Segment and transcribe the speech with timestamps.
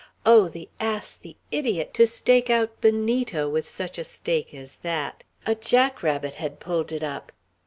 [0.25, 5.23] Oh, the ass, the idiot, to stake out Benito with such a stake as that!
[5.45, 7.31] A jack rabbit had pulled it up.